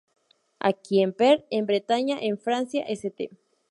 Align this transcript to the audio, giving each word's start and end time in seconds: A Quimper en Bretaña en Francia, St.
A 0.67 0.73
Quimper 0.73 1.45
en 1.51 1.67
Bretaña 1.67 2.17
en 2.19 2.39
Francia, 2.39 2.83
St. 2.87 3.29